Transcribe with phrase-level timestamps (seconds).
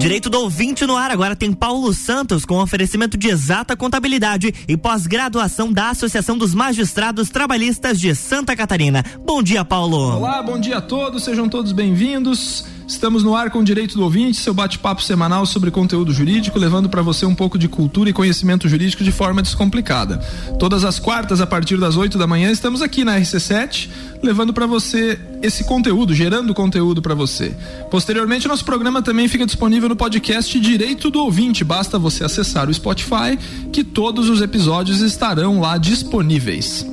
[0.00, 4.74] Direito do ouvinte no ar agora tem Paulo Santos com oferecimento de exata contabilidade e
[4.74, 9.04] pós-graduação da Associação dos Magistrados Trabalhistas de Santa Catarina.
[9.26, 10.16] Bom dia, Paulo.
[10.16, 12.64] Olá, bom dia a todos, sejam todos bem-vindos.
[12.90, 16.88] Estamos no ar com o Direito do Ouvinte, seu bate-papo semanal sobre conteúdo jurídico, levando
[16.88, 20.18] para você um pouco de cultura e conhecimento jurídico de forma descomplicada.
[20.58, 23.88] Todas as quartas, a partir das 8 da manhã, estamos aqui na RC7,
[24.20, 27.54] levando para você esse conteúdo, gerando conteúdo para você.
[27.92, 31.62] Posteriormente, nosso programa também fica disponível no podcast Direito do Ouvinte.
[31.62, 33.38] Basta você acessar o Spotify,
[33.72, 36.84] que todos os episódios estarão lá disponíveis.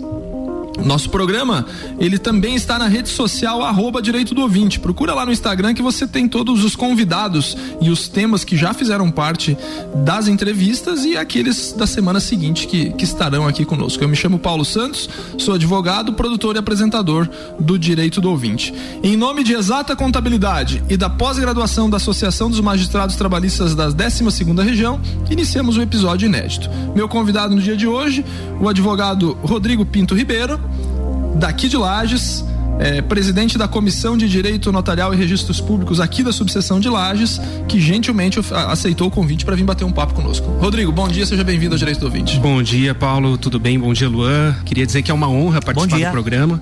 [0.86, 1.66] Nosso programa,
[2.00, 4.80] ele também está na rede social arroba Direito do Ouvinte.
[4.80, 8.74] Procura lá no Instagram que você tem todos os convidados e os temas que já
[8.74, 9.58] fizeram parte
[10.06, 14.04] das entrevistas e aqueles da semana seguinte que, que estarão aqui conosco.
[14.04, 17.28] Eu me chamo Paulo Santos, sou advogado, produtor e apresentador
[17.60, 18.74] do Direito do Ouvinte.
[19.04, 24.32] Em nome de Exata Contabilidade e da pós-graduação da Associação dos Magistrados Trabalhistas da 12
[24.32, 26.70] segunda Região, iniciamos o um episódio inédito.
[26.96, 28.24] Meu convidado no dia de hoje,
[28.60, 30.60] o advogado Rodrigo Pinto Ribeiro,
[31.36, 32.44] daqui de Lages,
[32.80, 37.40] é, presidente da Comissão de Direito Notarial e Registros Públicos aqui da subseção de Lages,
[37.68, 40.48] que gentilmente aceitou o convite para vir bater um papo conosco.
[40.60, 42.40] Rodrigo, bom dia, seja bem-vindo ao Direito do Ouvinte.
[42.40, 43.80] Bom dia, Paulo, tudo bem?
[43.80, 44.56] Bom dia, Luan.
[44.66, 46.62] Queria dizer que é uma honra participar do programa.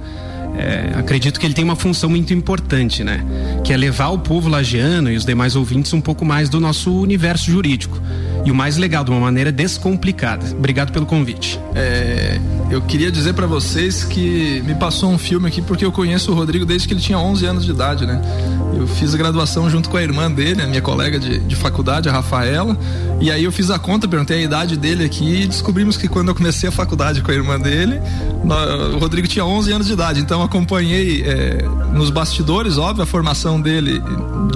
[0.58, 3.26] É, acredito que ele tem uma função muito importante, né?
[3.64, 6.98] Que é levar o povo lagiano e os demais ouvintes um pouco mais do nosso
[6.98, 8.00] universo jurídico.
[8.46, 10.46] E o mais legal, de uma maneira descomplicada.
[10.52, 11.60] Obrigado pelo convite.
[11.74, 16.32] É, eu queria dizer para vocês que me passou um filme aqui porque eu conheço
[16.32, 18.22] o Rodrigo desde que ele tinha 11 anos de idade, né?
[18.78, 22.08] Eu fiz a graduação junto com a irmã dele, a minha colega de, de faculdade,
[22.08, 22.78] a Rafaela,
[23.20, 26.30] e aí eu fiz a conta, perguntei a idade dele aqui e descobrimos que quando
[26.30, 28.02] eu comecei a faculdade com a irmã dele,
[28.94, 33.60] o Rodrigo tinha 11 anos de idade, então acompanhei é, nos bastidores, óbvio, a formação
[33.60, 34.02] dele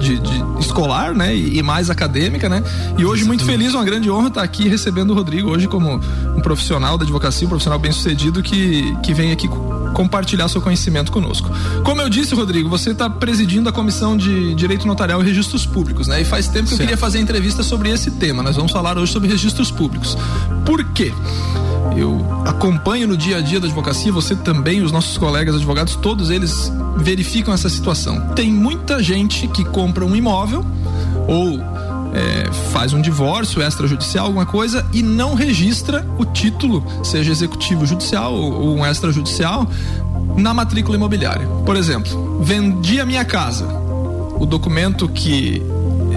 [0.00, 1.34] de, de escolar, né?
[1.34, 2.62] E, e, mais acadêmica, né?
[2.98, 5.94] E hoje muito feliz, uma grande honra estar aqui recebendo o Rodrigo hoje como
[6.36, 9.48] um profissional da advocacia, um profissional bem sucedido que, que vem aqui
[9.94, 11.50] compartilhar seu conhecimento conosco.
[11.82, 16.06] Como eu disse, Rodrigo, você está presidindo a Comissão de Direito Notarial e Registros Públicos,
[16.06, 16.20] né?
[16.20, 16.80] E faz tempo que certo.
[16.82, 18.42] eu queria fazer entrevista sobre esse tema.
[18.42, 20.16] Nós vamos falar hoje sobre registros públicos.
[20.66, 21.12] Por quê?
[21.96, 26.28] Eu acompanho no dia a dia da advocacia, você também, os nossos colegas advogados, todos
[26.28, 28.20] eles verificam essa situação.
[28.34, 30.64] Tem muita gente que compra um imóvel
[31.26, 31.58] ou
[32.14, 38.34] é, faz um divórcio extrajudicial, alguma coisa, e não registra o título, seja executivo judicial
[38.34, 39.70] ou, um extrajudicial,
[40.36, 41.46] na matrícula imobiliária.
[41.64, 43.66] Por exemplo, vendi a minha casa.
[44.38, 45.62] O documento que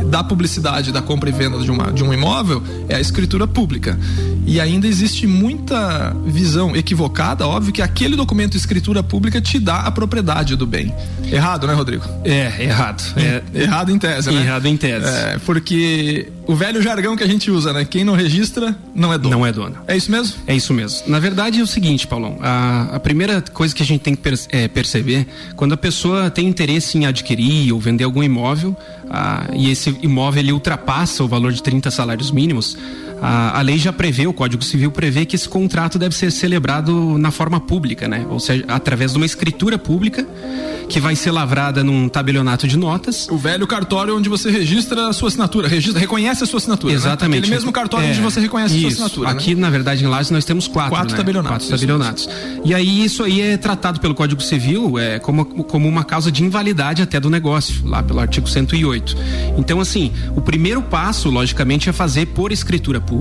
[0.05, 3.97] dá publicidade da compra e venda de, uma, de um imóvel é a escritura pública.
[4.45, 9.91] E ainda existe muita visão equivocada, óbvio, que aquele documento escritura pública te dá a
[9.91, 10.93] propriedade do bem.
[11.31, 12.03] Errado, né, Rodrigo?
[12.23, 13.03] É, errado.
[13.17, 14.41] É, errado em tese, né?
[14.41, 15.07] Errado em tese.
[15.07, 17.85] É, porque o velho jargão que a gente usa, né?
[17.85, 19.37] Quem não registra não é dono.
[19.37, 19.77] Não é dono.
[19.87, 20.35] É isso mesmo?
[20.45, 21.07] É isso mesmo.
[21.07, 22.37] Na verdade é o seguinte, Paulão.
[22.41, 26.29] A, a primeira coisa que a gente tem que per, é, perceber, quando a pessoa
[26.29, 28.75] tem interesse em adquirir ou vender algum imóvel,
[29.09, 32.77] a, e esse imóvel ele ultrapassa o valor de 30 salários mínimos,
[33.23, 37.17] a, a, lei já prevê, o Código Civil prevê que esse contrato deve ser celebrado
[37.17, 38.25] na forma pública, né?
[38.29, 40.27] Ou seja, através de uma escritura pública
[40.89, 43.27] que vai ser lavrada num tabelionato de notas.
[43.29, 46.93] O velho cartório onde você registra a sua assinatura, registra, reconhece a sua assinatura.
[46.93, 46.99] Né?
[46.99, 47.33] Exatamente.
[47.33, 47.39] Né?
[47.39, 48.87] Aquele mesmo cartório é, onde você reconhece isso.
[48.87, 49.29] a sua assinatura.
[49.31, 49.61] Aqui, né?
[49.61, 50.91] na verdade, em Lages nós temos quatro.
[50.91, 51.17] Quatro né?
[51.17, 51.67] tabelionatos.
[51.67, 52.29] Quatro tabelionatos.
[52.63, 56.43] E aí isso aí é tratado pelo Código Civil é, como, como uma causa de
[56.43, 59.15] invalidade até do negócio, lá pelo artigo 108.
[59.57, 63.12] Então, assim, o primeiro passo, logicamente, é fazer por escritura pública,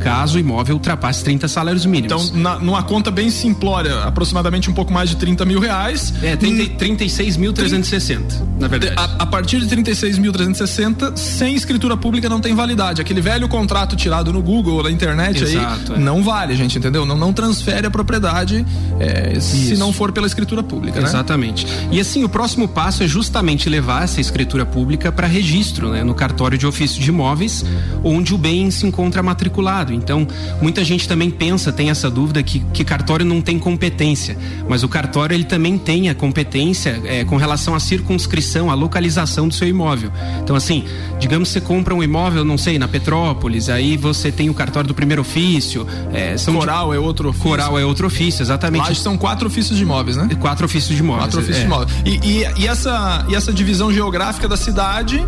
[0.00, 2.28] caso o imóvel ultrapasse 30 salários mínimos.
[2.28, 6.12] Então, na, numa conta bem simplória, aproximadamente um pouco mais de 30 mil reais.
[6.22, 8.94] É, 36.360 360, na verdade.
[8.96, 13.00] A, a partir de 36.360, sem escritura pública não tem validade.
[13.00, 16.02] Aquele velho contrato tirado no Google ou na internet Exato, aí, é.
[16.02, 17.04] não vale, gente, entendeu?
[17.04, 18.64] Não, não transfere a propriedade
[18.98, 21.06] é, se não for pela escritura pública, né?
[21.06, 21.66] Exatamente.
[21.90, 26.02] E assim, o próximo passo é justamente levar essa escritura pública para registro, né?
[26.02, 27.64] No cartório de ofício de imóveis,
[28.02, 29.92] onde o bem se encontra matriculado.
[29.92, 30.26] Então,
[30.62, 34.38] muita gente também pensa, tem essa dúvida que, que cartório não tem competência,
[34.68, 39.48] mas o cartório ele também tem a competência é, com relação a circunscrição, a localização
[39.48, 40.10] do seu imóvel.
[40.42, 40.84] Então, assim,
[41.18, 44.88] digamos que você compra um imóvel, não sei, na Petrópolis, aí você tem o cartório
[44.88, 45.86] do primeiro ofício.
[46.12, 46.96] É, Coral de...
[46.96, 47.50] é outro ofício.
[47.50, 48.88] Coral é outro ofício, exatamente.
[48.88, 50.28] Lá são quatro ofícios de imóveis, né?
[50.40, 51.26] Quatro ofícios de imóveis.
[51.26, 51.60] Quatro ofícios é.
[51.60, 51.98] de imóveis.
[52.04, 55.24] E, e, e, essa, e essa divisão geográfica da cidade,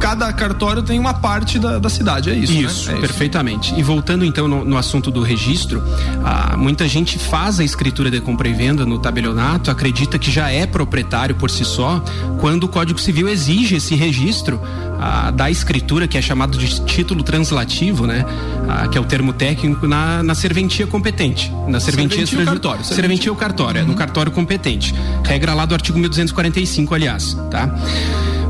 [0.00, 2.98] cada cartório tem uma parte da, da cidade, é isso, Isso, né?
[2.98, 3.41] é perfeitamente.
[3.42, 3.74] Justamente.
[3.74, 5.82] E voltando então no, no assunto do registro,
[6.24, 10.50] ah, muita gente faz a escritura de compra e venda no tabelionato, acredita que já
[10.50, 12.02] é proprietário por si só,
[12.38, 14.60] quando o Código Civil exige esse registro
[15.00, 18.24] ah, da escritura, que é chamado de título translativo, né?
[18.68, 21.50] Ah, que é o termo técnico, na, na serventia competente.
[21.66, 22.84] Na serventia, serventia cartório.
[22.84, 23.88] Serventia, serventia cartório, uhum.
[23.88, 24.94] é, no cartório competente.
[25.24, 27.68] Regra lá do artigo 1245, aliás, tá?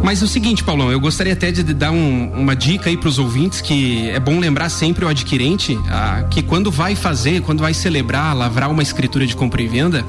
[0.03, 3.09] Mas é o seguinte, Paulão, eu gostaria até de dar um, uma dica aí para
[3.09, 7.61] os ouvintes que é bom lembrar sempre o adquirente ah, que quando vai fazer, quando
[7.61, 10.05] vai celebrar, lavrar uma escritura de compra e venda,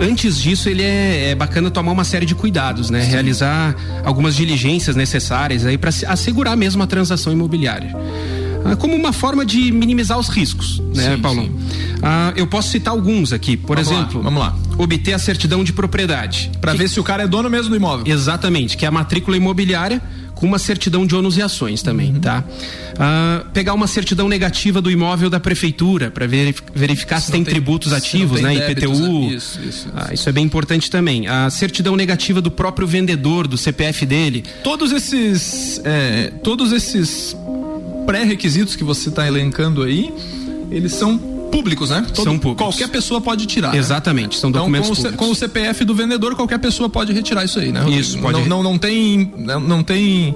[0.00, 3.02] antes disso ele é, é bacana tomar uma série de cuidados, né?
[3.02, 3.10] Sim.
[3.10, 7.94] Realizar algumas diligências necessárias aí para assegurar mesmo a transação imobiliária.
[8.64, 11.44] Ah, como uma forma de minimizar os riscos, né, sim, Paulão?
[11.44, 11.94] Sim.
[12.02, 13.56] Ah, eu posso citar alguns aqui.
[13.56, 14.56] Por vamos exemplo, lá, vamos lá.
[14.78, 16.50] Obter a certidão de propriedade.
[16.60, 18.12] Para ver se o cara é dono mesmo do imóvel.
[18.12, 20.02] Exatamente, que é a matrícula imobiliária
[20.34, 22.20] com uma certidão de ônus e ações também, uhum.
[22.20, 22.44] tá?
[22.98, 27.54] Ah, pegar uma certidão negativa do imóvel da prefeitura para verificar se, se tem, tem,
[27.54, 28.54] tributos ativos, né?
[28.54, 29.24] Débitos, IPTU.
[29.30, 29.88] Isso, isso, isso.
[29.94, 31.26] Ah, isso é bem importante também.
[31.26, 34.44] A certidão negativa do próprio vendedor, do CPF dele.
[34.62, 37.36] Todos esses, é, todos esses
[38.04, 40.12] pré-requisitos que você está elencando aí,
[40.70, 41.18] eles são
[41.54, 42.04] públicos, né?
[42.12, 42.76] Todo, são públicos.
[42.76, 43.72] Qualquer pessoa pode tirar.
[43.72, 43.78] Né?
[43.78, 44.40] Exatamente, né?
[44.40, 45.26] são documentos então, com públicos.
[45.26, 47.88] O, com o CPF do vendedor, qualquer pessoa pode retirar isso aí, né?
[47.88, 48.40] Isso, pode.
[48.40, 50.34] Não, não, não tem, não, não tem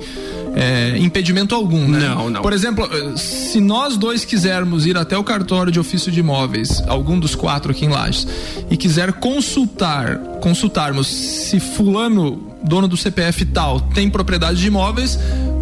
[0.55, 2.00] é, impedimento algum, né?
[2.00, 2.43] Não, não.
[2.43, 7.19] Por exemplo, se nós dois quisermos ir até o cartório de ofício de imóveis, algum
[7.19, 8.26] dos quatro aqui em Lages,
[8.71, 15.19] e quiser consultar, consultarmos se fulano dono do CPF tal tem propriedade de imóveis,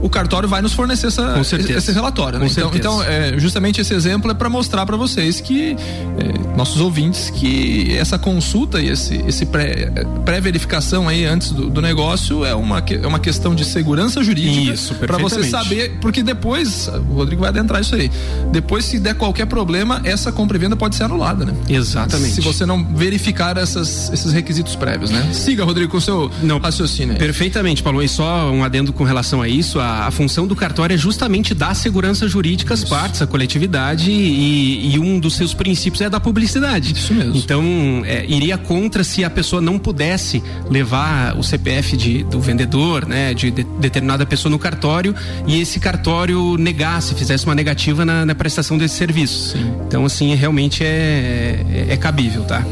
[0.06, 2.38] o cartório vai nos fornecer essa, esse relatório.
[2.38, 2.46] Né?
[2.50, 7.28] Então, então é, justamente esse exemplo é para mostrar para vocês que é, nossos ouvintes
[7.30, 9.90] que essa consulta e esse, esse pré,
[10.24, 15.18] pré-verificação aí antes do, do, negócio é uma, é uma questão de segurança jurídica para
[15.18, 18.10] você saber, porque depois, o Rodrigo vai adentrar isso aí.
[18.50, 21.54] Depois, se der qualquer problema, essa compra e venda pode ser anulada, né?
[21.68, 22.34] Exatamente.
[22.34, 25.28] Se você não verificar essas, esses requisitos prévios, né?
[25.32, 27.16] Siga, Rodrigo, com o seu não, raciocínio.
[27.16, 28.02] Perfeitamente, Paulo.
[28.02, 31.54] E só um adendo com relação a isso, a, a função do cartório é justamente
[31.54, 36.20] dar segurança jurídica às partes, à coletividade e, e, um dos seus princípios é da
[36.20, 36.92] publicidade.
[36.92, 37.36] Isso mesmo.
[37.36, 43.06] Então, é, iria contra se a pessoa não pudesse levar o CPF de, do vendedor,
[43.06, 45.14] né, de, de determinada pessoa no cartório
[45.46, 49.52] e esse cartório negasse, fizesse uma negativa na, na prestação desse serviço.
[49.52, 49.72] Sim.
[49.86, 52.64] Então, assim, realmente é, é, é cabível, tá?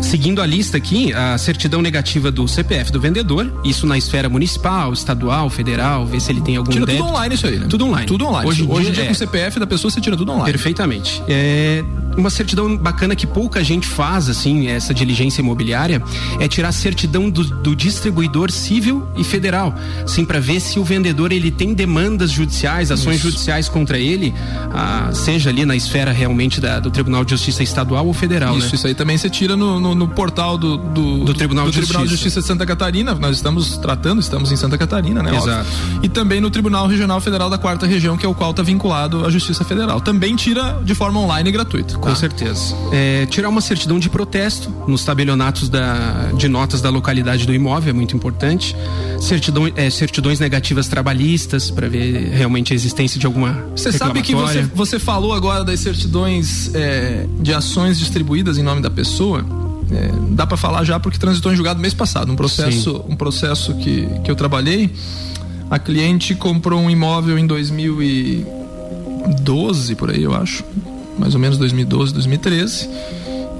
[0.00, 4.92] Seguindo a lista aqui, a certidão negativa do CPF do vendedor, isso na esfera municipal,
[4.92, 7.04] estadual, federal, ver se ele tem algum tira débito.
[7.04, 7.66] tudo online isso aí, né?
[7.68, 8.06] Tudo online.
[8.06, 8.48] Tudo online.
[8.48, 9.06] Hoje, hoje em dia, é.
[9.06, 10.50] com o CPF da pessoa você tira tudo online.
[10.50, 11.22] Perfeitamente.
[11.28, 11.84] É,
[12.16, 16.02] uma certidão bacana que pouca gente faz, assim, essa diligência imobiliária,
[16.38, 20.84] é tirar a certidão do, do distribuidor civil e federal, assim, para ver se o
[20.84, 23.30] vendedor ele tem demandas judiciais, ações isso.
[23.30, 24.34] judiciais contra ele,
[24.72, 28.56] ah, seja ali na esfera realmente da, do Tribunal de Justiça Estadual ou Federal.
[28.56, 28.74] Isso, né?
[28.74, 31.78] isso aí também você tira no, no, no portal do, do, do, Tribunal, do de,
[31.78, 32.04] Tribunal Justiça.
[32.04, 33.14] de Justiça de Santa Catarina.
[33.14, 35.34] Nós estamos tratando, estamos em Santa Catarina, né?
[35.36, 35.68] Exato.
[35.68, 36.00] Óbvio.
[36.02, 39.24] E também no Tribunal Regional Federal da Quarta Região, que é o qual está vinculado
[39.24, 40.00] à Justiça Federal.
[40.00, 41.98] Também tira de forma online e gratuita.
[42.02, 42.16] Com tá?
[42.16, 42.74] certeza.
[42.90, 47.90] É, tirar uma certidão de protesto nos tabelionatos da, de notas da localidade do imóvel
[47.90, 48.74] é muito importante.
[49.20, 53.52] Certidão, é, certidões negativas trabalhistas para ver realmente a existência de alguma.
[53.76, 58.82] Você sabe que você, você falou agora das certidões é, de ações distribuídas em nome
[58.82, 59.46] da pessoa.
[59.92, 63.74] É, dá para falar já porque transitou em julgado mês passado, um processo, um processo
[63.74, 64.90] que, que eu trabalhei.
[65.70, 70.64] A cliente comprou um imóvel em 2012, por aí eu acho,
[71.18, 72.88] mais ou menos 2012, 2013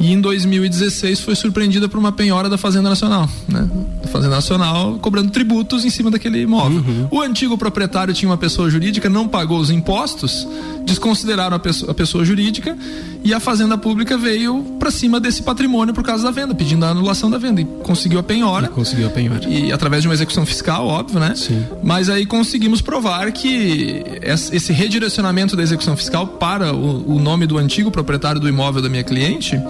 [0.02, 3.68] e em 2016 foi surpreendida por uma penhora da Fazenda Nacional, né?
[4.02, 6.78] Da Fazenda Nacional cobrando tributos em cima daquele imóvel.
[6.78, 7.08] Uhum.
[7.08, 10.46] O antigo proprietário tinha uma pessoa jurídica, não pagou os impostos,
[10.92, 12.76] desconsideraram a pessoa, a pessoa jurídica
[13.24, 16.90] e a Fazenda Pública veio para cima desse patrimônio por causa da venda, pedindo a
[16.90, 18.66] anulação da venda e conseguiu a penhora.
[18.66, 19.48] E conseguiu a penhora.
[19.48, 21.34] E através de uma execução fiscal, óbvio, né?
[21.34, 21.64] Sim.
[21.82, 27.58] Mas aí conseguimos provar que esse redirecionamento da execução fiscal para o, o nome do
[27.58, 29.60] antigo proprietário do imóvel da minha cliente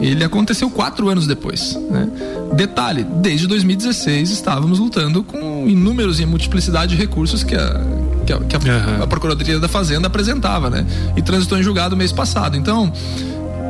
[0.00, 1.78] ele aconteceu quatro anos depois.
[1.90, 2.08] Né?
[2.54, 7.80] Detalhe, desde 2016 estávamos lutando com inúmeros e multiplicidade de recursos que a,
[8.24, 9.02] que a, que a, uhum.
[9.02, 10.86] a Procuradoria da Fazenda apresentava, né?
[11.16, 12.56] E transitou em julgado mês passado.
[12.56, 12.92] Então,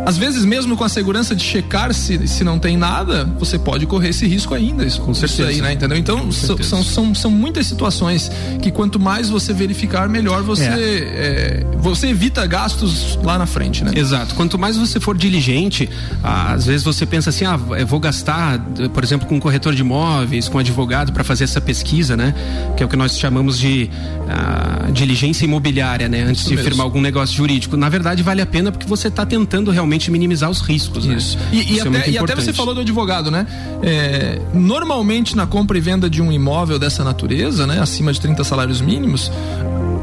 [0.05, 3.87] às vezes mesmo com a segurança de checar se, se não tem nada, você pode
[3.87, 4.85] correr esse risco ainda.
[4.85, 5.49] Isso, com certeza.
[5.49, 5.73] aí, né?
[5.73, 5.97] Entendeu?
[5.97, 8.31] Então são, são, são, são, muitas situações
[8.61, 10.73] que quanto mais você verificar, melhor você é.
[10.73, 13.93] É, você evita gastos lá na frente, né?
[13.95, 14.35] Exato.
[14.35, 15.89] Quanto mais você for diligente,
[16.23, 18.59] às vezes você pensa assim, ah, vou gastar,
[18.93, 22.35] por exemplo, com um corretor de imóveis, com um advogado para fazer essa pesquisa, né?
[22.77, 23.91] Que é o que nós chamamos de
[24.29, 26.23] ah, diligência imobiliária, né?
[26.23, 26.71] Antes Isso de mesmo.
[26.71, 27.77] firmar algum negócio jurídico.
[27.77, 31.15] Na verdade, vale a pena porque você está tentando realmente minimizar os riscos, né?
[31.15, 31.39] Isso.
[31.53, 33.47] E, e, Isso é até, é e até, você falou do advogado, né?
[33.83, 37.81] É, normalmente na compra e venda de um imóvel dessa natureza, né?
[37.81, 39.31] Acima de 30 salários mínimos,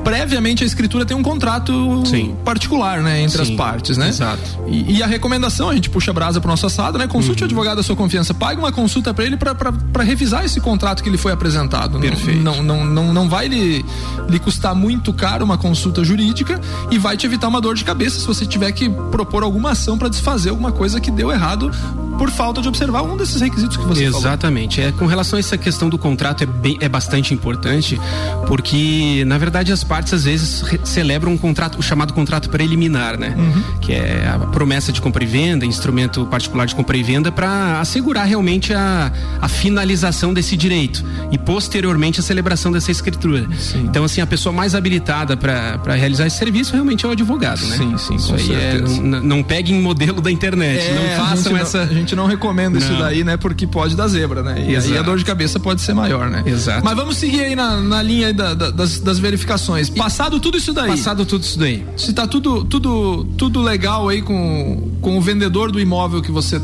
[0.04, 2.36] previamente a escritura tem um contrato Sim.
[2.44, 4.10] particular, né, entre Sim, as partes, né?
[4.10, 4.42] Exato.
[4.68, 7.08] E, e, a recomendação, a gente puxa a brasa pro nosso assado, né?
[7.08, 7.46] Consulte uhum.
[7.46, 11.10] o advogado da sua confiança, pague uma consulta para ele para revisar esse contrato que
[11.10, 12.00] ele foi apresentado.
[12.00, 12.42] Perfeito.
[12.42, 13.86] Não, não, não, não vai lhe,
[14.28, 18.20] lhe custar muito caro uma consulta jurídica e vai te evitar uma dor de cabeça
[18.20, 21.72] se você tiver que propor alguma para desfazer alguma coisa que deu errado
[22.20, 24.82] por falta de observar um desses requisitos que você Exatamente.
[24.82, 24.90] Falou.
[24.90, 28.00] É, com relação a essa questão do contrato é, bem, é bastante importante,
[28.46, 33.34] porque, na verdade, as partes às vezes celebram um contrato, o chamado contrato preliminar, né?
[33.38, 33.64] Uhum.
[33.80, 37.80] Que é a promessa de compra e venda, instrumento particular de compra e venda, para
[37.80, 43.48] assegurar realmente a, a finalização desse direito e posteriormente a celebração dessa escritura.
[43.58, 43.86] Sim.
[43.90, 47.78] Então, assim, a pessoa mais habilitada para realizar esse serviço realmente é o advogado, né?
[47.78, 51.86] Sim, sim, Isso aí é, não, não peguem modelo da internet, é, não façam essa.
[51.86, 52.86] Não, gente não recomenda não.
[52.86, 53.38] isso daí, né?
[53.38, 54.66] Porque pode dar zebra, né?
[54.68, 54.94] E Exato.
[54.94, 56.44] aí a dor de cabeça pode ser maior, né?
[56.46, 56.84] Exato.
[56.84, 59.90] Mas vamos seguir aí na, na linha da, da, das, das, verificações.
[59.90, 60.90] Passado tudo isso daí.
[60.90, 61.86] Passado tudo isso daí.
[61.98, 66.60] Se tá tudo, tudo, tudo legal aí com, com o vendedor do imóvel que você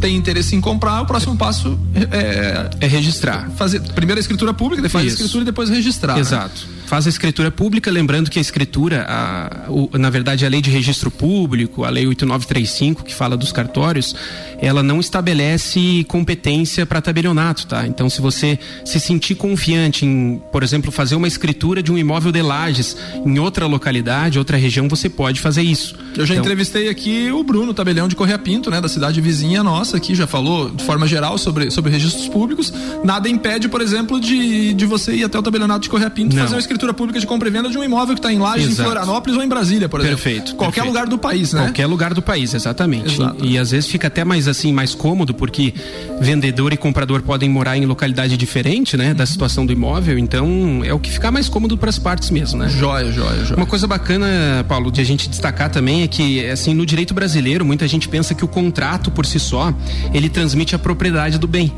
[0.00, 3.50] tem interesse em comprar, o próximo passo é, é registrar.
[3.56, 5.14] Fazer primeiro a escritura pública, depois Isso.
[5.14, 6.14] a escritura e depois registrar.
[6.14, 6.20] Né?
[6.20, 6.66] Exato.
[6.66, 6.79] Né?
[6.90, 10.70] Faz a escritura pública, lembrando que a escritura, a, o, na verdade, a lei de
[10.70, 14.12] registro público, a lei 8935, que fala dos cartórios,
[14.58, 17.86] ela não estabelece competência para tabelionato, tá?
[17.86, 22.32] Então, se você se sentir confiante em, por exemplo, fazer uma escritura de um imóvel
[22.32, 25.94] de lajes em outra localidade, outra região, você pode fazer isso.
[26.16, 29.62] Eu já então, entrevistei aqui o Bruno Tabelião de Correia Pinto, né, da cidade vizinha
[29.62, 32.72] nossa aqui, já falou de forma geral sobre, sobre registros públicos.
[33.04, 36.54] Nada impede, por exemplo, de, de você ir até o tabelionato de Correia Pinto fazer
[36.56, 38.68] uma escritura escritura pública de compra e venda de um imóvel que está em Lages,
[38.68, 38.80] Exato.
[38.80, 40.16] em Florianópolis ou em Brasília, por exemplo.
[40.16, 40.54] Perfeito.
[40.56, 40.88] Qualquer perfeito.
[40.88, 41.62] lugar do país, né?
[41.64, 43.14] Qualquer lugar do país, exatamente.
[43.14, 43.44] Exato.
[43.44, 45.74] E, e, às vezes fica até mais assim, mais cômodo, porque
[46.20, 49.12] vendedor e comprador podem morar em localidade diferente, né?
[49.12, 52.58] Da situação do imóvel, então é o que fica mais cômodo para as partes mesmo,
[52.58, 52.68] né?
[52.68, 53.56] Joia, joia, joia.
[53.56, 57.64] Uma coisa bacana, Paulo, de a gente destacar também é que, assim, no direito brasileiro,
[57.64, 59.74] muita gente pensa que o contrato por si só,
[60.14, 61.72] ele transmite a propriedade do bem.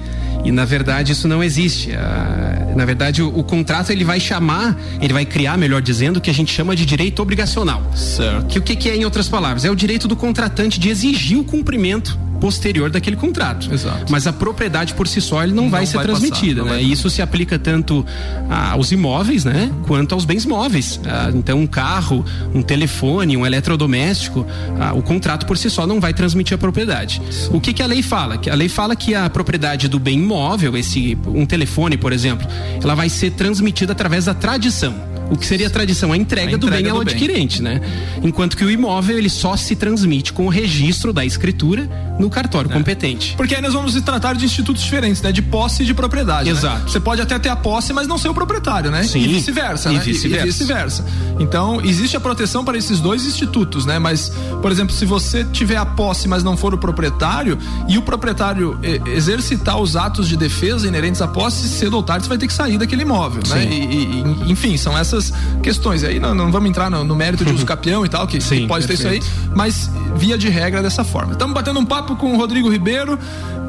[0.44, 1.92] E na verdade isso não existe.
[1.92, 6.30] Ah, na verdade, o, o contrato ele vai chamar, ele vai criar, melhor dizendo, que
[6.30, 7.82] a gente chama de direito obrigacional.
[7.94, 8.46] Certo.
[8.46, 9.64] Que o que, que é, em outras palavras?
[9.64, 13.72] É o direito do contratante de exigir o cumprimento posterior daquele contrato.
[13.72, 14.10] Exato.
[14.10, 16.82] Mas a propriedade por si só ele não, não vai ser vai transmitida, passar, né?
[16.82, 18.04] Isso se aplica tanto
[18.50, 21.00] aos imóveis, né, quanto aos bens móveis.
[21.06, 24.44] Ah, então um carro, um telefone, um eletrodoméstico,
[24.80, 27.22] ah, o contrato por si só não vai transmitir a propriedade.
[27.30, 27.50] Sim.
[27.52, 28.36] O que que a lei fala?
[28.36, 32.48] Que a lei fala que a propriedade do bem imóvel, esse um telefone, por exemplo,
[32.82, 36.12] ela vai ser transmitida através da tradição o que seria a tradição?
[36.12, 37.78] A entrega, a entrega do bem ao do adquirente, bem.
[37.78, 37.80] né?
[38.22, 42.70] Enquanto que o imóvel ele só se transmite com o registro da escritura no cartório
[42.70, 42.74] é.
[42.74, 43.34] competente.
[43.36, 45.32] Porque aí nós vamos tratar de institutos diferentes, né?
[45.32, 46.50] De posse e de propriedade.
[46.50, 46.56] Né?
[46.56, 46.84] Exato.
[46.84, 46.88] Né?
[46.88, 49.02] Você pode até ter a posse, mas não ser o proprietário, né?
[49.04, 49.20] Sim.
[49.20, 49.96] E vice-versa, né?
[49.96, 50.46] E vice-versa.
[50.46, 51.04] vice-versa.
[51.40, 53.98] Então, existe a proteção para esses dois institutos, né?
[53.98, 57.58] Mas, por exemplo, se você tiver a posse, mas não for o proprietário,
[57.88, 62.28] e o proprietário exercitar os atos de defesa inerentes à posse, cedo ou tarde você
[62.28, 63.62] vai ter que sair daquele imóvel, né?
[63.62, 63.68] Sim.
[63.68, 63.74] né?
[63.74, 65.21] E, e, enfim, são essas
[65.62, 66.02] questões.
[66.02, 68.62] Aí não, não vamos entrar no, no mérito de uso capião e tal, que, Sim,
[68.62, 69.10] que pode perfeito.
[69.10, 71.32] ter isso aí, mas via de regra dessa forma.
[71.32, 73.18] Estamos batendo um papo com o Rodrigo Ribeiro,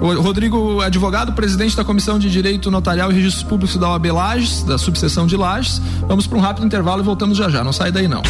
[0.02, 4.64] o Rodrigo advogado, presidente da Comissão de Direito Notarial e Registros Públicos da OAB Lages,
[4.64, 5.82] da subseção de Lages.
[6.08, 7.64] Vamos para um rápido intervalo e voltamos já já.
[7.64, 8.22] Não sai daí não.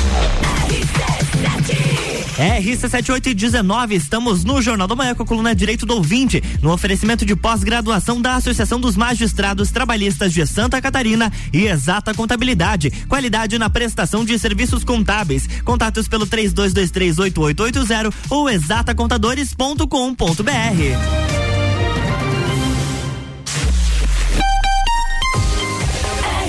[2.33, 7.35] RC7819, estamos no Jornal da Manhã com a coluna Direito do Ouvinte, no oferecimento de
[7.35, 12.91] pós-graduação da Associação dos Magistrados Trabalhistas de Santa Catarina e Exata Contabilidade.
[13.07, 15.47] Qualidade na prestação de serviços contábeis.
[15.63, 21.43] Contatos pelo 32238880 ou exatacontadores.com.br.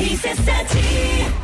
[0.05, 1.44] RC7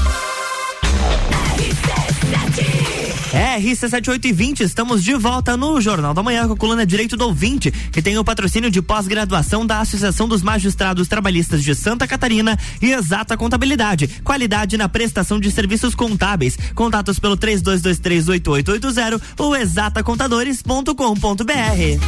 [3.31, 8.01] RC7820, estamos de volta no Jornal da Manhã com a coluna Direito do Ouvinte, que
[8.01, 13.37] tem o patrocínio de pós-graduação da Associação dos Magistrados Trabalhistas de Santa Catarina e Exata
[13.37, 14.09] Contabilidade.
[14.21, 16.57] Qualidade na prestação de serviços contábeis.
[16.75, 22.01] Contatos pelo 32238880 ou exatacontadores.com.br.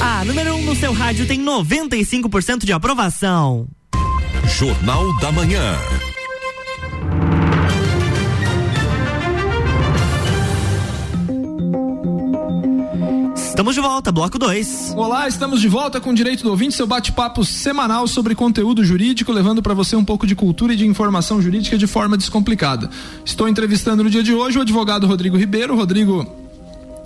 [0.00, 3.66] A número 1 um no seu rádio tem 95% de aprovação.
[4.48, 5.76] Jornal da Manhã.
[13.36, 14.94] Estamos de volta, bloco 2.
[14.96, 19.30] Olá, estamos de volta com o Direito do Ouvinte, seu bate-papo semanal sobre conteúdo jurídico,
[19.32, 22.88] levando para você um pouco de cultura e de informação jurídica de forma descomplicada.
[23.24, 25.76] Estou entrevistando no dia de hoje o advogado Rodrigo Ribeiro.
[25.76, 26.26] Rodrigo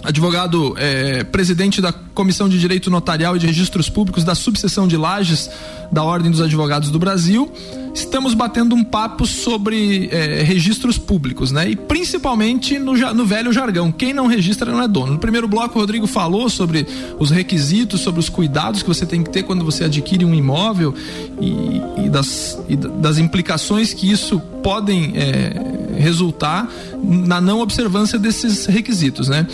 [0.02, 4.96] advogado é, presidente da Comissão de Direito Notarial e de Registros Públicos da subseção de
[4.96, 5.48] Lages
[5.92, 7.52] da Ordem dos Advogados do Brasil.
[7.94, 11.68] Estamos batendo um papo sobre é, registros públicos, né?
[11.68, 15.12] E principalmente no, no, velho jargão, quem não registra não é dono.
[15.12, 16.86] No primeiro bloco, o Rodrigo falou sobre
[17.18, 20.94] os requisitos, sobre os cuidados que você tem que ter quando você adquire um imóvel
[21.38, 26.66] e, e, das, e das implicações que isso podem é, resultar
[27.02, 29.46] na não observância desses requisitos, né?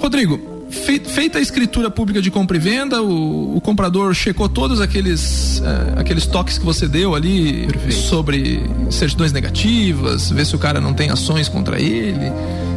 [0.00, 5.58] Rodrigo, feita a escritura pública de compra e venda, o, o comprador checou todos aqueles,
[5.60, 7.94] uh, aqueles toques que você deu ali Perfeito.
[7.94, 12.30] sobre certidões negativas, ver se o cara não tem ações contra ele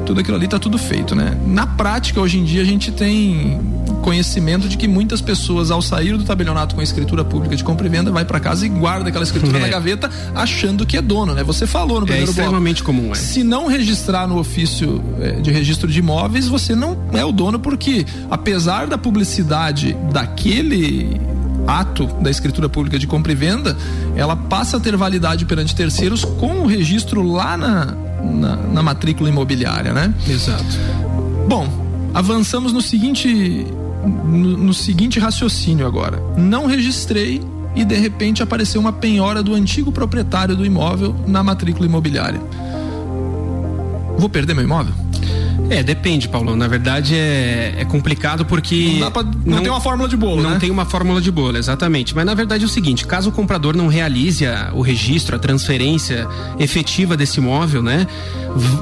[0.06, 1.38] tudo aquilo ali tá tudo feito, né?
[1.46, 3.60] Na prática, hoje em dia, a gente tem
[4.03, 7.88] conhecimento de que muitas pessoas, ao sair do tabelionato com a escritura pública de compra
[7.88, 9.61] e venda, vai para casa e guarda aquela escritura é.
[9.61, 11.44] na gaveta, achando que é dono, né?
[11.44, 12.29] Você falou no é primeiro.
[12.29, 13.00] É extremamente bloco.
[13.00, 13.16] comum, é.
[13.16, 17.57] Se não registrar no ofício é, de registro de imóveis, você não é o dono,
[17.57, 21.20] porque apesar da publicidade daquele
[21.66, 23.77] ato da escritura pública de compra e venda,
[24.16, 27.85] ela passa a ter validade perante terceiros com o registro lá na,
[28.22, 30.13] na, na matrícula imobiliária, né?
[30.27, 30.77] Exato.
[31.48, 31.70] Bom,
[32.13, 33.66] avançamos no seguinte
[34.07, 36.22] no, seguinte raciocínio agora.
[36.37, 37.42] Não registrei
[37.75, 42.42] e de repente apareceu uma penhora do antigo proprietário do imóvel na matrícula imobiliária.
[44.18, 45.02] Vou perder meu imóvel?
[45.70, 46.56] É, depende, Paulo.
[46.56, 48.98] Na verdade é, é complicado porque.
[49.00, 50.60] Não, pra, não, não, tem uma fórmula de bolo, Não né?
[50.60, 52.16] tem uma fórmula de bolo, exatamente.
[52.16, 55.40] Mas na verdade é o seguinte: caso o comprador não realize a, o registro, a
[55.40, 56.28] transferência
[56.60, 58.08] efetiva desse imóvel, né?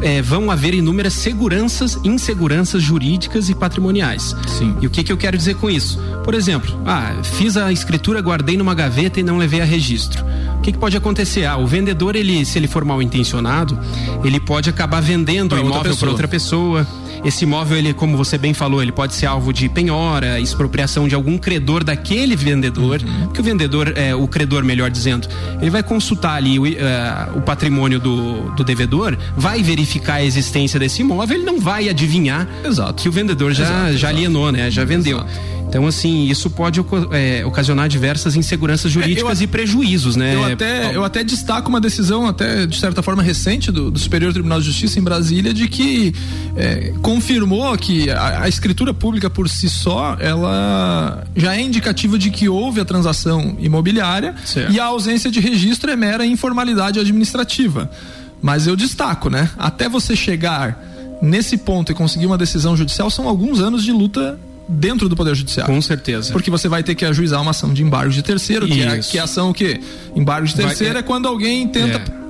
[0.01, 4.35] É, vão haver inúmeras seguranças, inseguranças jurídicas e patrimoniais.
[4.47, 4.75] Sim.
[4.81, 5.97] E o que, que eu quero dizer com isso?
[6.23, 10.25] Por exemplo, ah, fiz a escritura, guardei numa gaveta e não levei a registro.
[10.61, 11.43] O que, que pode acontecer?
[11.43, 13.79] Ah, o vendedor, ele, se ele for mal intencionado,
[14.23, 16.85] ele pode acabar vendendo o imóvel para outra pessoa.
[17.25, 21.15] Esse imóvel, ele, como você bem falou, ele pode ser alvo de penhora, expropriação de
[21.15, 23.25] algum credor daquele vendedor, uhum.
[23.25, 25.27] porque o vendedor, é, o credor, melhor dizendo,
[25.59, 30.79] ele vai consultar ali o, uh, o patrimônio do, do devedor, vai verificar a existência
[30.79, 33.01] desse imóvel, ele não vai adivinhar exato.
[33.01, 34.69] que o vendedor já, exato, já alienou, né?
[34.69, 35.17] Já vendeu.
[35.17, 35.50] Exato.
[35.71, 40.35] Então, assim, isso pode é, ocasionar diversas inseguranças jurídicas é, eu, e prejuízos, né?
[40.35, 44.33] Eu até, eu até destaco uma decisão, até de certa forma recente, do, do Superior
[44.33, 46.13] Tribunal de Justiça em Brasília, de que
[46.57, 52.31] é, confirmou que a, a, escritura pública por si só, ela já é indicativa de
[52.31, 54.73] que houve a transação imobiliária certo.
[54.73, 57.89] e a ausência de registro é mera informalidade administrativa.
[58.41, 59.49] Mas eu destaco, né?
[59.57, 60.83] Até você chegar
[61.21, 64.37] nesse ponto e conseguir uma decisão judicial são alguns anos de luta
[64.71, 65.73] dentro do Poder Judiciário.
[65.73, 66.31] Com certeza.
[66.31, 69.17] Porque você vai ter que ajuizar uma ação de embargo de terceiro, que é, que
[69.17, 69.79] é ação o quê?
[70.15, 72.20] Embargo de terceiro vai, é, é quando alguém tenta.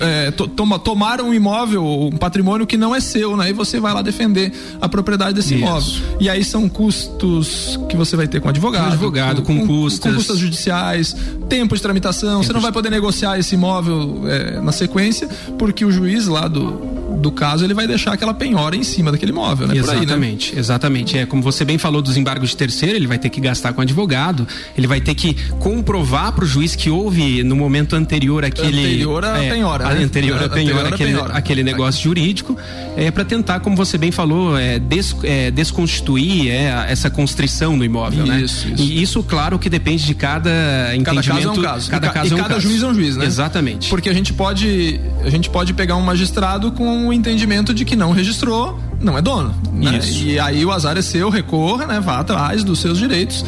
[0.00, 3.50] É to, toma, tomaram um imóvel, um patrimônio que não é seu, né?
[3.50, 5.62] E você vai lá defender a propriedade desse Isso.
[5.62, 5.92] imóvel.
[6.20, 8.86] E aí são custos que você vai ter com advogado.
[8.86, 10.12] Com advogado, com, com, custas.
[10.12, 11.16] Com custas judiciais,
[11.48, 12.40] tempo de tramitação.
[12.40, 16.48] Tempo você não vai poder negociar esse imóvel é, na sequência, porque o juiz lá
[16.48, 19.76] do, do caso, ele vai deixar aquela penhora em cima daquele imóvel, né?
[19.76, 20.60] Exatamente, aí, né?
[20.60, 21.18] exatamente.
[21.18, 23.80] É como você bem falou dos embargos de terceiro, ele vai ter que gastar com
[23.80, 24.46] advogado,
[24.76, 29.24] ele vai ter que comprovar para o juiz que houve no momento anterior aquele anterior
[29.24, 30.04] a é, penhora, né?
[30.04, 31.34] anterior a penhora, anterior aquele, penhora.
[31.34, 32.56] aquele negócio jurídico,
[32.96, 37.84] é para tentar, como você bem falou, é, des, é desconstituir é, essa constrição no
[37.84, 38.40] imóvel, isso, né?
[38.40, 38.68] Isso.
[38.76, 40.50] E isso, claro, que depende de cada
[40.94, 41.04] entendimento.
[41.04, 41.90] Cada caso é um caso.
[41.90, 42.68] Cada, caso e é um cada caso.
[42.68, 43.24] juiz é um juiz, né?
[43.24, 43.88] Exatamente.
[43.88, 47.96] Porque a gente pode a gente pode pegar um magistrado com o entendimento de que
[47.96, 49.54] não registrou, não é dono.
[49.72, 50.00] Né?
[50.12, 52.00] E aí o azar é seu, recorra, né?
[52.00, 53.44] Vá atrás dos seus direitos.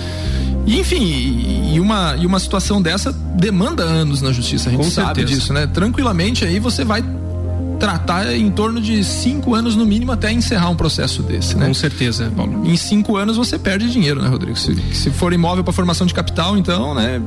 [0.69, 4.91] E, enfim, e uma, e uma situação dessa demanda anos na justiça, a gente Com
[4.91, 5.27] sabe certeza.
[5.27, 5.67] disso, né?
[5.67, 7.03] Tranquilamente aí você vai
[7.79, 11.67] tratar em torno de cinco anos no mínimo até encerrar um processo desse, né?
[11.67, 12.67] Com certeza, Paulo.
[12.67, 14.57] Em cinco anos você perde dinheiro, né, Rodrigo?
[14.59, 17.21] Se, se for imóvel para formação de capital, então, né?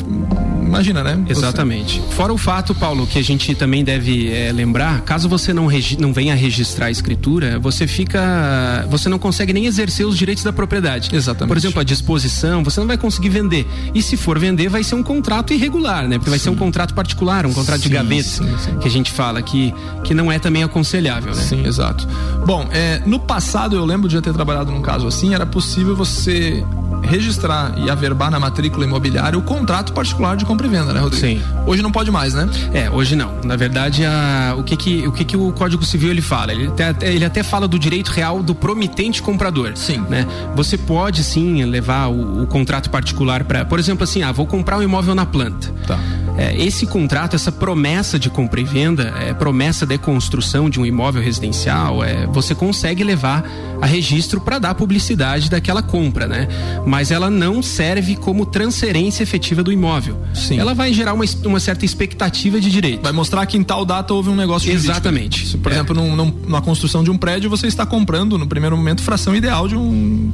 [0.64, 1.24] Imagina, né?
[1.28, 2.00] Exatamente.
[2.00, 2.16] Você...
[2.16, 5.68] Fora o fato, Paulo, que a gente também deve é, lembrar, caso você não,
[6.00, 10.54] não venha registrar a escritura, você fica, você não consegue nem exercer os direitos da
[10.54, 11.10] propriedade.
[11.14, 11.48] Exatamente.
[11.48, 13.68] Por exemplo, a disposição, você não vai conseguir vender.
[13.94, 16.18] E se for vender, vai ser um contrato irregular, né?
[16.18, 16.46] Porque vai sim.
[16.46, 19.74] ser um contrato particular, um contrato sim, de gaveta, sim, que a gente fala que
[20.04, 21.42] que não é também aconselhável, né?
[21.42, 22.08] Sim, exato.
[22.46, 26.64] Bom, é, no passado eu lembro de ter trabalhado num caso assim, era possível você
[27.04, 31.26] registrar e averbar na matrícula imobiliária o contrato particular de compra e venda, né, Rodrigo?
[31.26, 31.42] Sim.
[31.66, 32.50] Hoje não pode mais, né?
[32.74, 33.42] É, hoje não.
[33.44, 36.52] Na verdade, a, o, que que, o que que o Código Civil ele fala?
[36.52, 39.72] Ele até, ele até fala do direito real do promitente comprador.
[39.76, 40.04] Sim.
[40.10, 40.28] Né?
[40.56, 44.78] Você pode sim levar o, o contrato particular para, por exemplo, assim, ah, vou comprar
[44.78, 45.72] um imóvel na planta.
[45.88, 46.00] Tá.
[46.38, 50.86] É, esse contrato, essa promessa de compra e venda, é, promessa de construção de um
[50.86, 53.44] imóvel residencial, é, você consegue levar
[53.82, 56.48] a registro para dar publicidade daquela compra, né?
[56.86, 60.18] Mas ela não serve como transferência efetiva do imóvel.
[60.34, 60.60] Sim.
[60.60, 63.02] Ela vai gerar uma, uma certa expectativa de direito.
[63.02, 64.72] Vai mostrar que em tal data houve um negócio.
[64.72, 65.58] Exatamente.
[65.58, 65.76] Por é.
[65.76, 69.36] exemplo, num, num, numa construção de um prédio, você está comprando, no primeiro momento, fração
[69.36, 70.32] ideal de um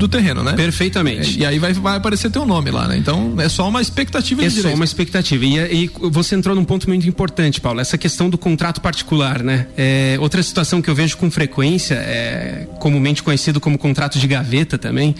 [0.00, 0.54] do terreno, né?
[0.54, 1.38] Perfeitamente.
[1.38, 2.96] E aí vai, vai aparecer teu nome lá, né?
[2.96, 4.66] Então é só uma expectativa de é direito.
[4.66, 5.44] É só uma expectativa.
[5.44, 9.66] E, e, você entrou num ponto muito importante, Paulo, essa questão do contrato particular, né?
[9.76, 14.78] É, outra situação que eu vejo com frequência, é comumente conhecido como contrato de gaveta
[14.78, 15.14] também,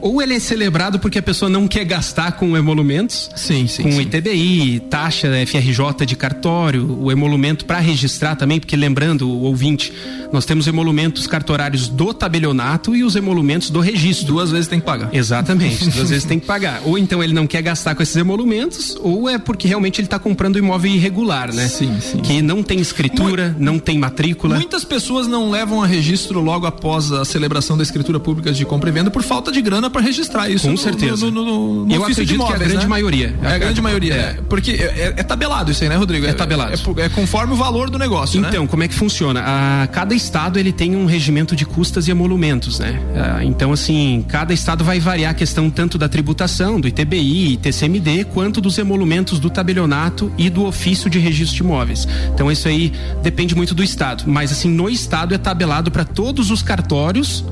[0.00, 3.92] ou ele é celebrado porque a pessoa não quer gastar com emolumentos, sim, sim, com
[3.92, 4.00] sim.
[4.02, 9.92] ITBI, taxa FRJ de cartório, o emolumento para registrar também, porque lembrando o ouvinte,
[10.32, 14.26] nós temos emolumentos cartorários do tabelionato e os emolumentos do registro.
[14.26, 15.10] Duas vezes tem que pagar.
[15.12, 16.82] Exatamente, duas vezes tem que pagar.
[16.84, 20.18] Ou então ele não quer gastar com esses emolumentos, ou é porque realmente ele está
[20.18, 21.68] comprando imóvel irregular, né?
[21.68, 22.18] Sim, sim.
[22.20, 24.56] Que não tem escritura, não tem matrícula.
[24.56, 28.88] Muitas pessoas não levam a registro logo após a celebração da escritura pública de compra
[28.88, 30.68] e venda por falta de grana para registrar isso.
[30.68, 31.30] Com certeza.
[31.30, 32.88] No, no, no, Eu acredito imóveis, que é a grande né?
[32.88, 33.34] maioria.
[33.42, 34.14] É a, grande maioria.
[34.14, 34.38] É.
[34.48, 36.26] Porque é, é, é, tabelado isso aí, né, Rodrigo?
[36.26, 36.72] É, tabelado.
[36.72, 38.48] É, é, conforme o valor do negócio, né?
[38.48, 38.68] Então, né?
[38.68, 39.42] como é que funciona?
[39.44, 43.00] A, cada estado ele tem um regimento de custas e emolumentos, né?
[43.14, 48.24] A, então, assim, cada estado vai variar a questão tanto da tributação, do ITBI, TCMD,
[48.24, 52.06] quanto dos emolumentos do tabelionato e do ofício de registro de imóveis.
[52.34, 54.24] Então, isso aí depende muito do estado.
[54.26, 57.44] Mas, assim, no estado é tabelado para todos os cartórios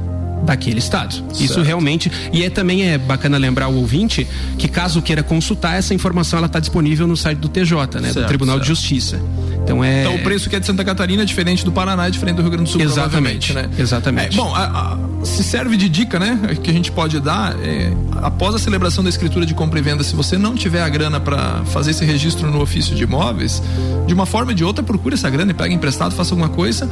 [0.44, 1.14] daquele estado.
[1.14, 1.42] Certo.
[1.42, 4.26] Isso realmente e é também é bacana lembrar o ouvinte
[4.58, 8.24] que caso queira consultar essa informação ela está disponível no site do TJ, né, certo,
[8.24, 8.62] do Tribunal certo.
[8.62, 9.20] de Justiça.
[9.68, 12.10] Então é Então o preço que é de Santa Catarina é diferente do Paraná, é
[12.10, 13.68] diferente do Rio Grande do Sul, Exatamente, né?
[13.78, 14.34] Exatamente.
[14.34, 17.92] É, bom, a, a, se serve de dica, né, que a gente pode dar é,
[18.22, 21.20] após a celebração da escritura de compra e venda, se você não tiver a grana
[21.20, 23.62] para fazer esse registro no ofício de imóveis,
[24.06, 26.88] de uma forma ou de outra procure essa grana e pegue emprestado, faça alguma coisa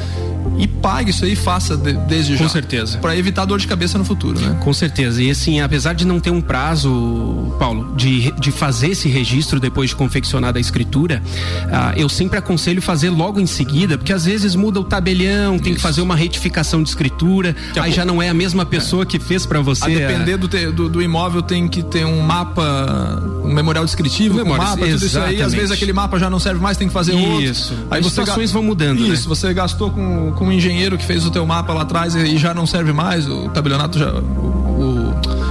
[0.59, 2.45] e pague isso aí, faça de, desde Com já.
[2.45, 2.99] Com certeza.
[2.99, 4.57] Para evitar dor de cabeça no futuro, né?
[4.61, 5.23] Com certeza.
[5.23, 9.91] E assim, apesar de não ter um prazo, Paulo, de, de fazer esse registro depois
[9.91, 11.23] de confeccionada a escritura,
[11.71, 15.73] ah, eu sempre aconselho fazer logo em seguida, porque às vezes muda o tabelião, tem
[15.73, 15.77] isso.
[15.77, 19.07] que fazer uma retificação de escritura, que aí já não é a mesma pessoa é.
[19.07, 19.85] que fez para você.
[19.85, 20.37] A depender a...
[20.37, 24.87] do, te, do, do, imóvel tem que ter um mapa, um memorial descritivo, um mapa,
[24.87, 25.41] tudo isso aí.
[25.41, 27.25] Às vezes aquele mapa já não serve mais, tem que fazer isso.
[27.25, 27.45] outro.
[27.45, 27.75] Isso.
[27.91, 29.01] Aí As situações vão mudando.
[29.01, 29.29] Isso, né?
[29.29, 32.53] você gastou com, com um engenheiro que fez o teu mapa lá atrás e já
[32.55, 34.13] não serve mais, o tabelionato já.
[34.13, 34.76] O,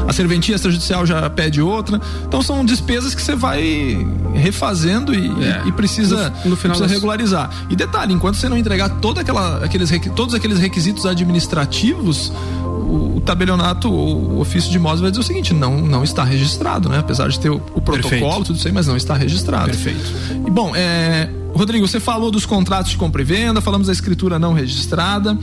[0.08, 2.00] a serventia extrajudicial já pede outra.
[2.28, 5.64] Então são despesas que você vai refazendo e, é.
[5.68, 6.92] e precisa, no, no final precisa das...
[6.92, 7.50] regularizar.
[7.70, 12.32] E detalhe, enquanto você não entregar toda aquela, aqueles, todos aqueles requisitos administrativos,
[12.64, 16.24] o, o tabelionato, o, o ofício de imóveis vai dizer o seguinte: não, não está
[16.24, 17.00] registrado, né?
[17.00, 18.44] Apesar de ter o, o protocolo, Perfeito.
[18.46, 19.66] tudo isso aí, mas não está registrado.
[19.66, 20.14] Perfeito.
[20.46, 24.38] E bom, é Rodrigo, você falou dos contratos de compra e venda, falamos da escritura
[24.38, 25.38] não registrada.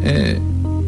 [0.00, 0.40] É,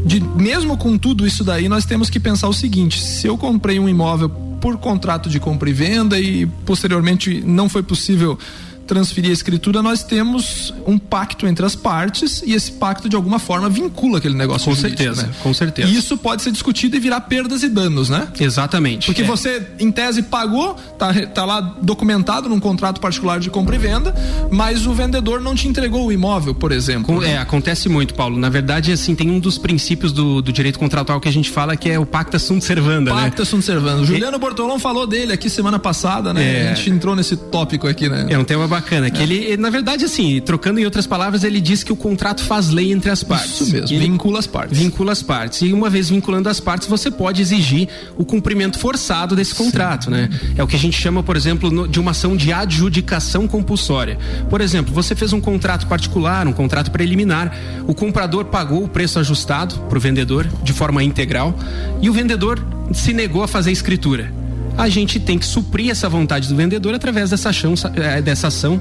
[0.04, 3.78] de, mesmo com tudo isso daí, nós temos que pensar o seguinte: se eu comprei
[3.78, 8.38] um imóvel por contrato de compra e venda e posteriormente não foi possível
[8.86, 13.38] transferir a escritura, nós temos um pacto entre as partes e esse pacto de alguma
[13.38, 14.66] forma vincula aquele negócio.
[14.68, 15.32] Com jurídico, certeza, né?
[15.42, 15.88] com certeza.
[15.88, 18.28] E isso pode ser discutido e virar perdas e danos, né?
[18.38, 19.06] Exatamente.
[19.06, 19.24] Porque É.
[19.24, 24.14] você, em tese, pagou, tá, tá lá documentado num contrato particular de compra e venda,
[24.50, 27.14] mas o vendedor não te entregou o imóvel, por exemplo.
[27.14, 27.32] Com- né?
[27.32, 28.38] é, acontece muito, Paulo.
[28.38, 31.76] Na verdade, assim, tem um dos princípios do, do direito contratual que a gente fala
[31.76, 33.22] que é o pacta sunt servanda, né?
[33.22, 34.04] Pacta sunt servanda.
[34.04, 36.42] Juliano Bortolão falou dele aqui semana passada, né?
[36.66, 36.70] É.
[36.70, 38.26] A gente entrou nesse tópico aqui, né?
[38.28, 39.10] É um tema bacana.
[39.10, 42.70] Que ele, na verdade, assim, trocando em outras palavras, ele diz que o contrato faz
[42.70, 43.60] lei entre as partes.
[43.60, 44.78] Isso mesmo, ele vincula as partes.
[44.78, 45.62] vincula as partes.
[45.62, 50.28] E uma vez vinculando as partes, você pode exigir o cumprimento forçado desse contrato, né?
[50.56, 54.18] É o que a gente chama, por exemplo, de uma ação de adjudicação compulsória.
[54.48, 57.54] Por exemplo, você fez um contrato particular, um contrato preliminar,
[57.86, 61.54] o comprador pagou o preço ajustado para o vendedor de forma integral
[62.00, 64.41] e o vendedor se negou a fazer a escritura
[64.76, 68.80] a gente tem que suprir essa vontade do vendedor através dessa ação, eh, dessa ação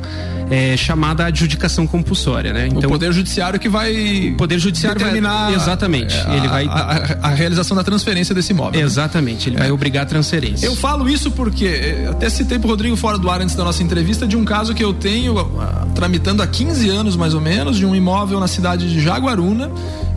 [0.50, 2.70] eh, chamada adjudicação compulsória, né?
[2.74, 4.32] o Poder Judiciário que vai.
[4.34, 5.54] o Poder Judiciário vai- determinar.
[5.54, 8.80] exatamente, é, ele vai A, a- a realização da transferência desse imóvel.
[8.80, 8.86] né?
[8.86, 10.66] exatamente, ele vai obrigar a transferência.
[10.66, 13.84] Eu falo isso porque eh, até citei pro Rodrigo fora do ar antes da nossa
[13.84, 17.78] entrevista de um caso que eu tenho ah, tramitando há 15 anos mais ou menos
[17.78, 19.70] de um imóvel na cidade de Jaguaruna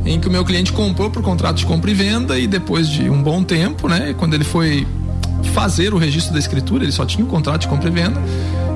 [0.06, 3.08] em que o meu cliente comprou por contrato de compra e venda e depois de
[3.08, 4.86] um bom tempo, né, quando ele foi
[5.52, 8.20] fazer o registro da escritura, ele só tinha o contrato de compra e venda.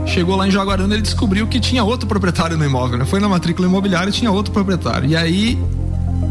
[0.07, 3.05] Chegou lá em Jaguaruna, ele descobriu que tinha outro proprietário no imóvel, né?
[3.05, 5.09] Foi na matrícula imobiliária e tinha outro proprietário.
[5.09, 5.59] E aí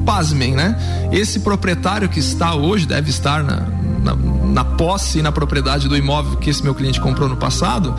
[0.05, 0.75] pasmem, né?
[1.11, 3.67] Esse proprietário que está hoje, deve estar na,
[4.01, 7.93] na, na posse e na propriedade do imóvel que esse meu cliente comprou no passado,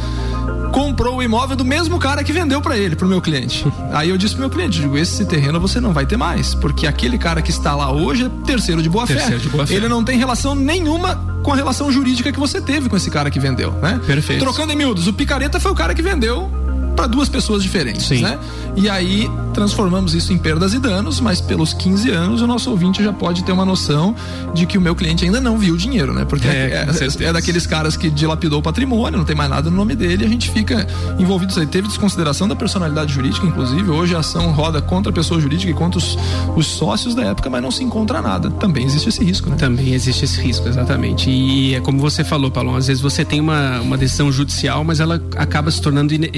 [0.72, 3.64] comprou o imóvel do mesmo cara que vendeu para ele, pro meu cliente.
[3.92, 6.86] Aí eu disse pro meu cliente, digo, esse terreno você não vai ter mais, porque
[6.86, 9.14] aquele cara que está lá hoje é terceiro de boa fé.
[9.14, 9.74] Terceiro de boa fé.
[9.74, 13.30] Ele não tem relação nenhuma com a relação jurídica que você teve com esse cara
[13.30, 13.98] que vendeu, né?
[14.06, 14.38] Perfeito.
[14.38, 16.50] Trocando em miúdos, o picareta foi o cara que vendeu
[16.98, 18.22] para duas pessoas diferentes, Sim.
[18.22, 18.36] né?
[18.74, 23.04] E aí transformamos isso em perdas e danos, mas pelos 15 anos o nosso ouvinte
[23.04, 24.16] já pode ter uma noção
[24.52, 26.24] de que o meu cliente ainda não viu o dinheiro, né?
[26.24, 27.24] Porque É, é, certeza.
[27.24, 30.26] é daqueles caras que dilapidou o patrimônio, não tem mais nada no nome dele, e
[30.26, 30.84] a gente fica
[31.20, 31.66] envolvido nisso aí.
[31.68, 35.74] Teve desconsideração da personalidade jurídica, inclusive, hoje a ação roda contra a pessoa jurídica e
[35.74, 36.18] contra os,
[36.56, 38.50] os sócios da época, mas não se encontra nada.
[38.50, 39.56] Também existe esse risco, né?
[39.56, 41.30] Também existe esse risco, exatamente.
[41.30, 44.98] E é como você falou, Paulo, às vezes você tem uma, uma decisão judicial, mas
[44.98, 46.30] ela acaba se tornando ine-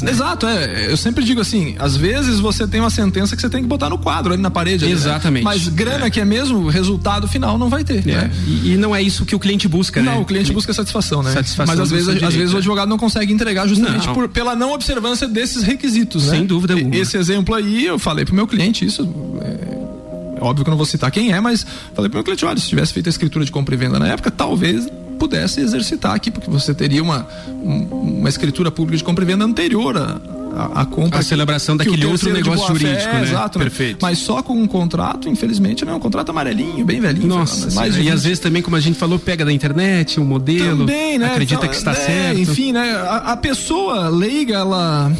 [0.00, 0.10] ineficaz, né?
[0.10, 0.92] Exato, é.
[0.92, 3.90] Eu sempre digo assim, às vezes você tem uma sentença que você tem que botar
[3.90, 4.84] no quadro, ali na parede.
[4.84, 5.00] ali, né?
[5.00, 5.44] Exatamente.
[5.44, 6.10] Mas grana É.
[6.10, 8.06] que é mesmo, resultado final não vai ter.
[8.08, 8.30] É, né?
[8.46, 10.12] E, e não é isso que o cliente busca, né?
[10.12, 11.32] Não, o cliente busca satisfação, né?
[11.32, 12.58] Satisfação Mas às vezes, seu às direito, vezes o é.
[12.58, 14.14] advogado não consegue entregar justamente Não.
[14.14, 16.36] por, pela não observância desses requisitos, né?
[16.36, 16.94] Sem dúvida alguma.
[16.94, 19.02] Esse exemplo aí, eu falei pro meu cliente, isso
[19.40, 22.58] é, óbvio que eu não vou citar quem é, mas falei pro meu cliente, olha,
[22.58, 24.88] se tivesse feito a escritura de compra e venda na época, talvez
[25.22, 29.44] pudesse exercitar aqui, porque você teria uma, um- uma escritura pública de compra e venda
[29.44, 30.16] anterior a,
[30.56, 31.18] a, a compra.
[31.18, 33.22] A que- celebração que o daquele outro terceiro de negócio jurídico, né?
[33.22, 33.64] Exato, né?
[33.66, 33.98] Perfeito.
[34.02, 37.28] Mas só com um contrato, infelizmente, não é um contrato amarelinho, bem velhinho.
[37.28, 39.52] Nossa, mais senhora, de e às 20 vezes também, como a gente falou, pega da
[39.52, 41.26] internet, um modelo, também, né?
[41.26, 42.40] acredita Então, que está é, certo.
[42.40, 42.90] Enfim, né?
[42.96, 45.12] A, a pessoa leiga, ela,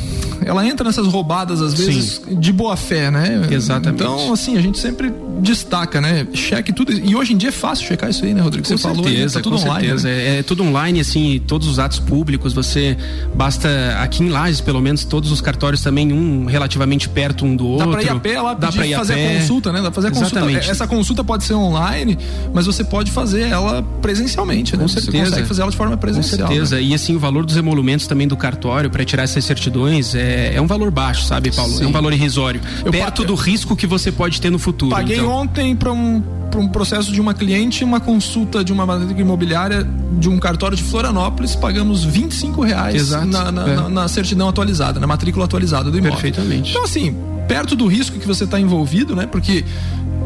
[0.46, 3.46] ela entra nessas roubadas, às vezes, de boa fé, né?
[3.50, 4.02] Exatamente.
[4.02, 6.26] Então, assim, a gente sempre destaca, né?
[6.34, 6.92] Cheque tudo.
[6.92, 8.66] E hoje em dia é fácil checar isso aí, né, Rodrigo?
[8.66, 9.86] Com Você falou, aí, certeza, tá tudo com online.
[9.88, 10.08] certeza.
[10.08, 10.14] né?
[10.36, 12.96] É, é tudo online, assim, todos os atos públicos, você
[13.34, 13.68] basta,
[14.00, 17.86] aqui em Lages, pelo menos, todos os cartórios também, um relativamente perto um do outro.
[17.90, 19.36] Dá pra ir a pé lá, Dá pedir, pra ir a fazer pé.
[19.36, 19.78] a consulta, né?
[19.82, 20.36] Dá pra fazer a consulta.
[20.38, 20.70] Exatamente.
[20.70, 22.18] Essa consulta pode ser online,
[22.52, 24.82] mas você pode fazer ela presencialmente, né?
[24.82, 25.24] Com Você certeza.
[25.30, 26.48] consegue fazer ela de forma Com presencial.
[26.48, 26.76] certeza.
[26.76, 26.82] né?
[26.82, 30.60] E assim, o valor dos emolumentos também do cartório para tirar essas certidões é, é
[30.60, 31.72] um valor baixo, sabe, Paulo?
[31.72, 31.84] Sim.
[31.84, 32.60] É um valor irrisório.
[32.84, 34.90] Eu perto pa- do risco que você pode ter no futuro.
[34.94, 35.30] Paguei então.
[35.30, 39.86] ontem para um, pra um processo de uma cliente, uma consulta de uma matrícula imobiliária
[40.18, 43.74] de um cartório de Florianópolis, pagamos 25 reais Exato, na, na, é.
[43.76, 46.12] na- na certidão atualizada, na matrícula atualizada do imóvel.
[46.20, 46.70] Perfeitamente.
[46.70, 47.16] Então, assim,
[47.48, 49.26] perto do risco que você está envolvido, né?
[49.26, 49.64] Porque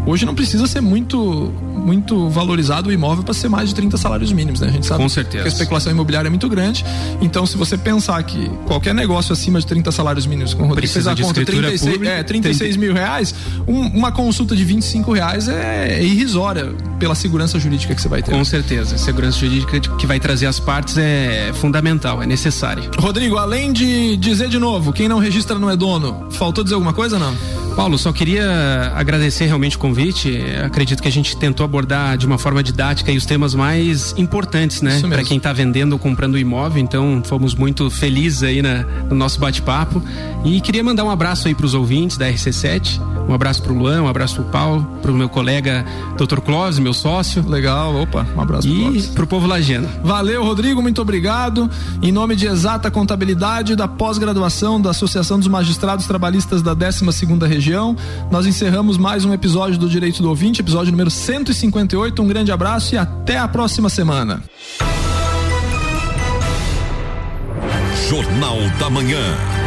[0.06, 1.52] hoje não precisa ser muito
[1.86, 4.68] muito valorizado o imóvel para ser mais de 30 salários mínimos, né?
[4.68, 5.42] A gente sabe Com certeza.
[5.44, 6.84] que a especulação imobiliária é muito grande.
[7.20, 10.92] Então, se você pensar que qualquer negócio acima de 30 salários mínimos, como o Rodrigo
[10.92, 13.34] fez Precisa a de conta, escritura 36, pública, é, 36 mil reais,
[13.68, 18.20] um- uma consulta de 25 reais é, é irrisória pela segurança jurídica que você vai
[18.22, 18.32] ter.
[18.32, 18.98] Com certeza.
[18.98, 22.82] Segurança jurídica que vai trazer as partes é fundamental, é necessária.
[22.98, 26.92] Rodrigo, além de dizer de novo, quem não registra não é dono, faltou dizer alguma
[26.92, 27.34] coisa não?
[27.76, 30.42] Paulo, só queria agradecer realmente o convite.
[30.64, 34.98] Acredito que a gente tentou abordar de uma forma didática os temas mais importantes, né?
[35.06, 36.82] Para quem está vendendo ou comprando imóvel.
[36.82, 40.02] Então, fomos muito felizes aí na, no nosso bate-papo.
[40.42, 42.98] E queria mandar um abraço aí para os ouvintes da RC7.
[43.28, 45.84] Um abraço para o Luan, um abraço para o Paulo, para o meu colega
[46.16, 46.40] Dr.
[46.40, 47.46] Close, meu sócio.
[47.46, 49.88] Legal, opa, um abraço E para o povo lajano.
[50.02, 51.68] Valeu, Rodrigo, muito obrigado.
[52.00, 57.46] Em nome de Exata Contabilidade, da pós-graduação da Associação dos Magistrados Trabalhistas da 12 segunda
[57.48, 57.96] Região região.
[58.30, 62.22] Nós encerramos mais um episódio do Direito do Ouvinte, episódio número 158.
[62.22, 64.42] Um grande abraço e até a próxima semana.
[68.08, 69.65] Jornal da Manhã.